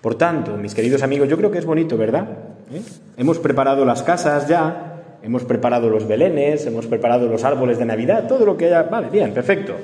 Por 0.00 0.16
tanto, 0.16 0.56
mis 0.56 0.74
queridos 0.74 1.04
amigos, 1.04 1.28
yo 1.28 1.36
creo 1.36 1.52
que 1.52 1.58
es 1.58 1.66
bonito, 1.66 1.96
¿verdad? 1.96 2.26
¿Eh? 2.72 2.82
Hemos 3.16 3.38
preparado 3.38 3.84
las 3.84 4.02
casas 4.02 4.48
ya, 4.48 5.18
hemos 5.22 5.44
preparado 5.44 5.88
los 5.88 6.08
belenes, 6.08 6.66
hemos 6.66 6.86
preparado 6.86 7.28
los 7.28 7.44
árboles 7.44 7.78
de 7.78 7.84
Navidad, 7.84 8.26
todo 8.26 8.44
lo 8.44 8.56
que 8.56 8.66
haya. 8.66 8.82
Vale, 8.82 9.08
bien, 9.08 9.32
perfecto. 9.32 9.74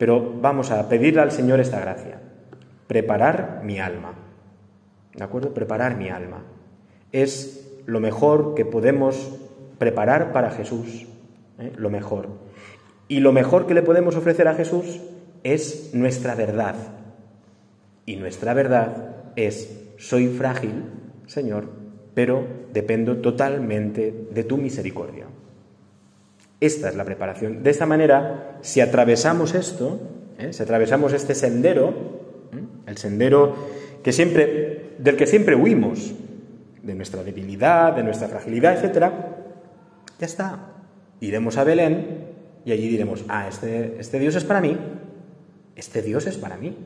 Pero 0.00 0.32
vamos 0.40 0.70
a 0.70 0.88
pedirle 0.88 1.20
al 1.20 1.30
Señor 1.30 1.60
esta 1.60 1.78
gracia. 1.78 2.22
Preparar 2.86 3.60
mi 3.62 3.80
alma. 3.80 4.14
¿De 5.14 5.22
acuerdo? 5.22 5.52
Preparar 5.52 5.98
mi 5.98 6.08
alma. 6.08 6.42
Es 7.12 7.70
lo 7.84 8.00
mejor 8.00 8.54
que 8.54 8.64
podemos 8.64 9.38
preparar 9.76 10.32
para 10.32 10.52
Jesús, 10.52 11.06
¿eh? 11.58 11.72
lo 11.76 11.90
mejor. 11.90 12.30
Y 13.08 13.20
lo 13.20 13.32
mejor 13.32 13.66
que 13.66 13.74
le 13.74 13.82
podemos 13.82 14.16
ofrecer 14.16 14.48
a 14.48 14.54
Jesús 14.54 15.02
es 15.44 15.90
nuestra 15.92 16.34
verdad. 16.34 16.76
Y 18.06 18.16
nuestra 18.16 18.54
verdad 18.54 19.16
es, 19.36 19.92
soy 19.98 20.28
frágil, 20.28 20.82
Señor, 21.26 21.68
pero 22.14 22.46
dependo 22.72 23.18
totalmente 23.18 24.28
de 24.30 24.44
tu 24.44 24.56
misericordia. 24.56 25.26
Esta 26.60 26.90
es 26.90 26.96
la 26.96 27.04
preparación. 27.04 27.62
De 27.62 27.70
esta 27.70 27.86
manera, 27.86 28.58
si 28.60 28.80
atravesamos 28.80 29.54
esto, 29.54 29.98
¿eh? 30.38 30.52
si 30.52 30.62
atravesamos 30.62 31.12
este 31.14 31.34
sendero, 31.34 31.88
¿eh? 31.88 32.62
el 32.86 32.98
sendero 32.98 33.54
que 34.02 34.12
siempre, 34.12 34.94
del 34.98 35.16
que 35.16 35.26
siempre 35.26 35.56
huimos, 35.56 36.14
de 36.82 36.94
nuestra 36.94 37.22
debilidad, 37.22 37.94
de 37.94 38.02
nuestra 38.02 38.28
fragilidad, 38.28 38.74
etcétera, 38.74 39.36
ya 40.18 40.26
está. 40.26 40.66
Iremos 41.20 41.56
a 41.56 41.64
Belén 41.64 42.26
y 42.64 42.72
allí 42.72 42.88
diremos, 42.88 43.24
ah, 43.28 43.48
este, 43.48 43.96
este 43.98 44.18
Dios 44.18 44.34
es 44.36 44.44
para 44.44 44.60
mí, 44.60 44.76
este 45.76 46.02
Dios 46.02 46.26
es 46.26 46.36
para 46.36 46.56
mí. 46.56 46.76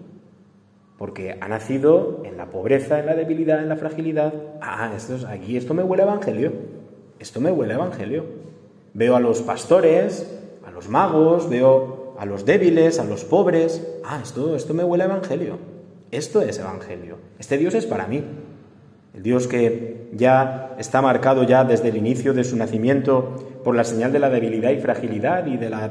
Porque 0.98 1.36
ha 1.40 1.48
nacido 1.48 2.22
en 2.24 2.36
la 2.36 2.50
pobreza, 2.50 3.00
en 3.00 3.06
la 3.06 3.16
debilidad, 3.16 3.60
en 3.60 3.68
la 3.68 3.76
fragilidad. 3.76 4.32
Ah, 4.60 4.92
esto 4.96 5.16
es, 5.16 5.24
aquí 5.24 5.56
esto 5.56 5.74
me 5.74 5.82
huele 5.82 6.04
evangelio. 6.04 6.52
Esto 7.18 7.40
me 7.40 7.50
huele 7.50 7.74
evangelio. 7.74 8.24
Veo 8.94 9.16
a 9.16 9.20
los 9.20 9.42
pastores, 9.42 10.26
a 10.64 10.70
los 10.70 10.88
magos, 10.88 11.50
veo 11.50 12.14
a 12.18 12.24
los 12.24 12.44
débiles, 12.44 13.00
a 13.00 13.04
los 13.04 13.24
pobres. 13.24 13.84
Ah, 14.04 14.20
esto, 14.22 14.54
esto 14.54 14.72
me 14.72 14.84
huele 14.84 15.02
a 15.04 15.06
evangelio. 15.06 15.58
Esto 16.12 16.40
es 16.40 16.58
evangelio. 16.58 17.18
Este 17.38 17.58
Dios 17.58 17.74
es 17.74 17.86
para 17.86 18.06
mí. 18.06 18.24
El 19.14 19.22
Dios 19.22 19.48
que 19.48 20.08
ya 20.12 20.76
está 20.78 21.02
marcado 21.02 21.42
ya 21.42 21.64
desde 21.64 21.88
el 21.88 21.96
inicio 21.96 22.34
de 22.34 22.44
su 22.44 22.56
nacimiento 22.56 23.60
por 23.64 23.74
la 23.74 23.82
señal 23.82 24.12
de 24.12 24.20
la 24.20 24.30
debilidad 24.30 24.70
y 24.70 24.80
fragilidad 24.80 25.46
y 25.46 25.56
de 25.56 25.70
la... 25.70 25.90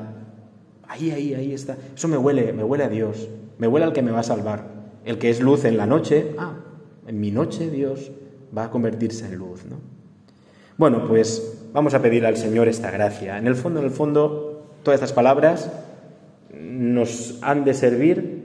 Ahí, 0.88 1.12
ahí, 1.12 1.34
ahí 1.34 1.54
está. 1.54 1.78
Eso 1.96 2.08
me 2.08 2.18
huele, 2.18 2.54
me 2.54 2.64
huele 2.64 2.86
a 2.86 2.90
Dios. 2.90 3.28
Me 3.58 3.68
huele 3.68 3.86
al 3.86 3.94
que 3.94 4.02
me 4.02 4.12
va 4.12 4.22
a 4.22 4.24
salvar. 4.24 4.66
El 5.04 5.18
que 5.18 5.30
es 5.30 5.42
luz 5.42 5.66
en 5.66 5.76
la 5.76 5.86
noche. 5.86 6.36
Ah, 6.38 6.54
en 7.06 7.20
mi 7.20 7.32
noche 7.32 7.70
Dios 7.70 8.12
va 8.56 8.66
a 8.66 8.72
convertirse 8.72 9.26
en 9.26 9.36
luz, 9.36 9.66
¿no? 9.66 9.78
Bueno, 10.78 11.08
pues 11.08 11.70
vamos 11.74 11.94
a 11.94 12.02
pedir 12.02 12.26
al 12.26 12.38
Señor 12.38 12.68
esta 12.68 12.92
gracia. 12.92 13.38
En 13.38 13.48
el 13.48 13.56
fondo, 13.56 13.80
en 13.80 13.86
el 13.86 13.92
fondo, 13.92 14.64
todas 14.84 15.00
estas 15.00 15.14
palabras 15.14 15.72
nos 16.54 17.40
han 17.42 17.64
de 17.64 17.74
servir 17.74 18.44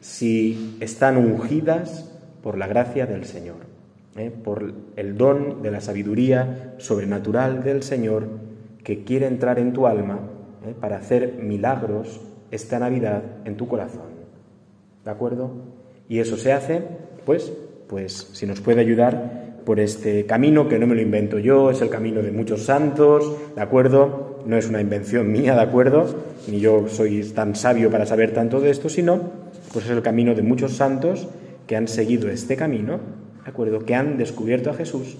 si 0.00 0.76
están 0.80 1.16
ungidas 1.16 2.10
por 2.42 2.58
la 2.58 2.66
gracia 2.66 3.06
del 3.06 3.24
Señor. 3.24 3.72
¿eh? 4.16 4.30
por 4.30 4.72
el 4.96 5.16
don 5.16 5.62
de 5.62 5.70
la 5.70 5.80
sabiduría 5.80 6.74
sobrenatural 6.78 7.62
del 7.62 7.82
Señor 7.82 8.28
que 8.84 9.04
quiere 9.04 9.26
entrar 9.26 9.58
en 9.58 9.72
tu 9.72 9.86
alma 9.86 10.20
¿eh? 10.66 10.74
para 10.78 10.96
hacer 10.96 11.34
milagros 11.34 12.20
esta 12.50 12.78
Navidad 12.78 13.22
en 13.44 13.56
tu 13.56 13.68
corazón. 13.68 14.12
¿De 15.04 15.10
acuerdo? 15.10 15.52
Y 16.08 16.18
eso 16.18 16.36
se 16.36 16.52
hace, 16.52 16.82
pues, 17.24 17.52
pues 17.88 18.30
si 18.32 18.46
nos 18.46 18.60
puede 18.60 18.80
ayudar 18.80 19.41
por 19.64 19.80
este 19.80 20.26
camino 20.26 20.68
que 20.68 20.78
no 20.78 20.86
me 20.86 20.94
lo 20.94 21.00
invento 21.00 21.38
yo, 21.38 21.70
es 21.70 21.80
el 21.82 21.88
camino 21.88 22.22
de 22.22 22.32
muchos 22.32 22.64
santos, 22.64 23.32
¿de 23.54 23.62
acuerdo? 23.62 24.40
No 24.46 24.56
es 24.56 24.68
una 24.68 24.80
invención 24.80 25.30
mía, 25.30 25.54
¿de 25.54 25.62
acuerdo? 25.62 26.06
Ni 26.48 26.60
yo 26.60 26.88
soy 26.88 27.22
tan 27.34 27.54
sabio 27.54 27.90
para 27.90 28.06
saber 28.06 28.32
tanto 28.32 28.60
de 28.60 28.70
esto, 28.70 28.88
sino 28.88 29.20
pues 29.72 29.84
es 29.84 29.90
el 29.92 30.02
camino 30.02 30.34
de 30.34 30.42
muchos 30.42 30.72
santos 30.72 31.28
que 31.66 31.76
han 31.76 31.88
seguido 31.88 32.28
este 32.28 32.56
camino 32.56 33.00
acuerdo? 33.44 33.84
Que 33.84 33.94
han 33.94 34.18
descubierto 34.18 34.70
a 34.70 34.74
Jesús 34.74 35.16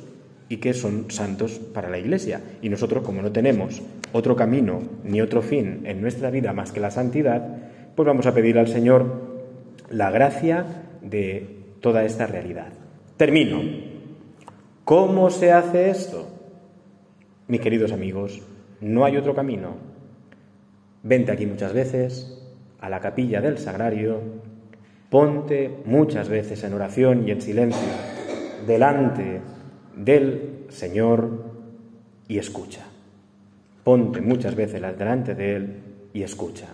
y 0.49 0.59
que 0.59 0.75
son 0.75 1.11
santos 1.11 1.59
para 1.59 1.89
la 1.89 1.99
Iglesia. 1.99 2.41
Y 2.61 2.69
nosotros, 2.69 3.03
como 3.05 3.23
no 3.23 3.33
tenemos 3.33 3.83
otro 4.13 4.37
camino 4.37 4.83
ni 5.05 5.21
otro 5.21 5.43
fin 5.43 5.81
en 5.85 6.01
nuestra 6.01 6.31
vida 6.31 6.53
más 6.53 6.73
que 6.73 6.81
la 6.81 6.91
santidad, 6.91 7.57
pues 7.95 8.07
vamos 8.07 8.27
a 8.27 8.35
pedir 8.35 8.59
al 8.59 8.69
Señor 8.69 9.33
la 9.91 10.11
gracia 10.11 10.85
de 11.03 11.47
toda 11.81 12.05
esta 12.05 12.27
realidad. 12.27 12.73
Termino. 13.17 13.92
¿Cómo 14.93 15.31
se 15.31 15.51
hace 15.51 15.89
esto? 15.89 16.29
Mis 17.49 17.63
queridos 17.63 17.93
amigos, 17.93 18.43
no 18.83 19.07
hay 19.07 19.17
otro 19.17 19.35
camino. 19.35 19.71
Vente 21.03 21.33
aquí 21.33 21.47
muchas 21.47 21.73
veces, 21.73 22.47
a 22.79 22.91
la 22.91 23.01
capilla 23.01 23.41
del 23.41 23.57
sagrario, 23.57 24.21
Ponte 25.09 25.79
muchas 25.87 26.29
veces 26.29 26.63
en 26.65 26.75
oración 26.75 27.27
y 27.27 27.31
en 27.31 27.41
silencio 27.41 27.89
delante 28.67 29.41
del 29.97 30.67
Señor 30.69 31.43
y 32.29 32.37
escucha. 32.37 32.85
Ponte 33.85 34.21
muchas 34.21 34.55
veces 34.55 34.83
delante 34.99 35.35
de 35.35 35.57
Él 35.57 35.77
y 36.13 36.23
escucha. 36.23 36.67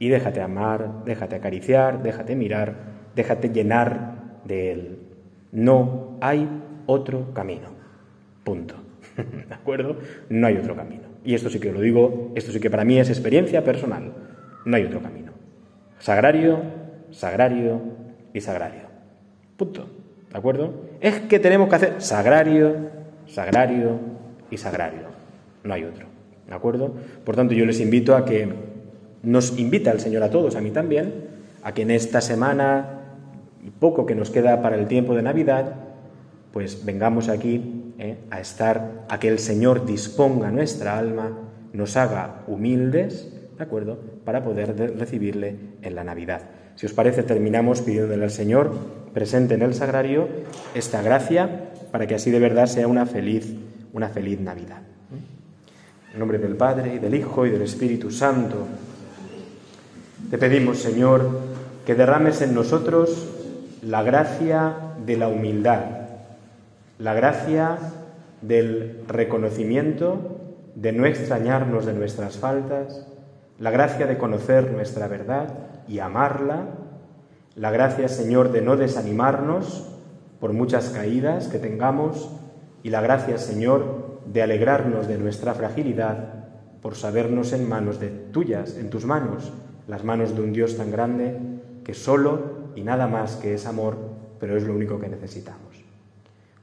Y 0.00 0.08
déjate 0.08 0.40
amar, 0.40 1.04
déjate 1.04 1.36
acariciar, 1.36 2.02
déjate 2.02 2.34
mirar, 2.34 2.74
déjate 3.14 3.50
llenar 3.50 4.40
de 4.44 4.72
Él. 4.72 4.98
No 5.52 6.18
hay 6.20 6.48
otro 6.86 7.32
camino. 7.34 7.68
Punto. 8.44 8.74
¿De 9.16 9.54
acuerdo? 9.54 9.96
No 10.28 10.46
hay 10.46 10.56
otro 10.56 10.74
camino. 10.74 11.04
Y 11.24 11.34
esto 11.34 11.50
sí 11.50 11.58
que 11.58 11.72
lo 11.72 11.80
digo, 11.80 12.32
esto 12.34 12.52
sí 12.52 12.60
que 12.60 12.70
para 12.70 12.84
mí 12.84 12.98
es 12.98 13.08
experiencia 13.08 13.64
personal. 13.64 14.12
No 14.64 14.76
hay 14.76 14.84
otro 14.84 15.00
camino. 15.00 15.32
Sagrario, 15.98 16.60
sagrario 17.10 17.80
y 18.32 18.40
sagrario. 18.40 18.82
Punto. 19.56 19.88
¿De 20.30 20.38
acuerdo? 20.38 20.74
Es 21.00 21.20
que 21.20 21.38
tenemos 21.38 21.68
que 21.68 21.76
hacer 21.76 21.94
sagrario, 21.98 22.74
sagrario 23.26 23.98
y 24.50 24.56
sagrario. 24.56 25.08
No 25.64 25.74
hay 25.74 25.84
otro. 25.84 26.06
¿De 26.46 26.54
acuerdo? 26.54 26.94
Por 27.24 27.34
tanto, 27.34 27.54
yo 27.54 27.66
les 27.66 27.80
invito 27.80 28.14
a 28.14 28.24
que 28.24 28.48
nos 29.22 29.58
invita 29.58 29.90
el 29.90 30.00
Señor 30.00 30.22
a 30.22 30.30
todos, 30.30 30.54
a 30.54 30.60
mí 30.60 30.70
también, 30.70 31.12
a 31.62 31.74
que 31.74 31.82
en 31.82 31.90
esta 31.90 32.20
semana 32.20 32.96
poco 33.80 34.06
que 34.06 34.14
nos 34.14 34.30
queda 34.30 34.62
para 34.62 34.76
el 34.76 34.86
tiempo 34.86 35.14
de 35.14 35.22
Navidad, 35.22 35.74
pues 36.56 36.86
vengamos 36.86 37.28
aquí 37.28 37.92
¿eh? 37.98 38.16
a 38.30 38.40
estar, 38.40 39.04
a 39.10 39.20
que 39.20 39.28
el 39.28 39.38
Señor 39.38 39.84
disponga 39.84 40.50
nuestra 40.50 40.96
alma, 40.96 41.38
nos 41.74 41.98
haga 41.98 42.44
humildes, 42.46 43.30
¿de 43.58 43.62
acuerdo?, 43.62 44.00
para 44.24 44.42
poder 44.42 44.74
recibirle 44.98 45.54
en 45.82 45.94
la 45.94 46.02
Navidad. 46.02 46.48
Si 46.74 46.86
os 46.86 46.94
parece, 46.94 47.24
terminamos 47.24 47.82
pidiéndole 47.82 48.24
al 48.24 48.30
Señor, 48.30 48.72
presente 49.12 49.52
en 49.52 49.60
el 49.60 49.74
sagrario, 49.74 50.30
esta 50.74 51.02
gracia 51.02 51.72
para 51.92 52.06
que 52.06 52.14
así 52.14 52.30
de 52.30 52.40
verdad 52.40 52.68
sea 52.68 52.88
una 52.88 53.04
feliz, 53.04 53.52
una 53.92 54.08
feliz 54.08 54.40
Navidad. 54.40 54.80
En 56.14 56.18
nombre 56.18 56.38
del 56.38 56.56
Padre, 56.56 56.94
y 56.94 56.98
del 56.98 57.16
Hijo, 57.16 57.44
y 57.44 57.50
del 57.50 57.60
Espíritu 57.60 58.10
Santo, 58.10 58.66
te 60.30 60.38
pedimos, 60.38 60.78
Señor, 60.78 61.38
que 61.84 61.94
derrames 61.94 62.40
en 62.40 62.54
nosotros 62.54 63.28
la 63.82 64.02
gracia 64.02 64.74
de 65.04 65.18
la 65.18 65.28
humildad, 65.28 66.05
la 66.98 67.14
gracia 67.14 67.78
del 68.42 69.02
reconocimiento, 69.06 70.40
de 70.74 70.92
no 70.92 71.06
extrañarnos 71.06 71.86
de 71.86 71.94
nuestras 71.94 72.38
faltas, 72.38 73.06
la 73.58 73.70
gracia 73.70 74.06
de 74.06 74.18
conocer 74.18 74.70
nuestra 74.72 75.08
verdad 75.08 75.48
y 75.88 75.98
amarla, 75.98 76.66
la 77.54 77.70
gracia, 77.70 78.08
Señor, 78.08 78.52
de 78.52 78.60
no 78.60 78.76
desanimarnos 78.76 79.88
por 80.40 80.52
muchas 80.52 80.90
caídas 80.90 81.48
que 81.48 81.58
tengamos 81.58 82.30
y 82.82 82.90
la 82.90 83.00
gracia, 83.00 83.38
Señor, 83.38 84.20
de 84.26 84.42
alegrarnos 84.42 85.08
de 85.08 85.18
nuestra 85.18 85.54
fragilidad 85.54 86.34
por 86.82 86.94
sabernos 86.94 87.52
en 87.52 87.68
manos 87.68 87.98
de 87.98 88.08
tuyas, 88.08 88.76
en 88.76 88.90
tus 88.90 89.06
manos, 89.06 89.52
las 89.88 90.04
manos 90.04 90.34
de 90.34 90.42
un 90.42 90.52
Dios 90.52 90.76
tan 90.76 90.90
grande 90.90 91.38
que 91.84 91.94
solo 91.94 92.72
y 92.74 92.82
nada 92.82 93.06
más 93.06 93.36
que 93.36 93.54
es 93.54 93.66
amor, 93.66 93.96
pero 94.38 94.56
es 94.56 94.64
lo 94.64 94.74
único 94.74 95.00
que 95.00 95.08
necesitamos. 95.08 95.65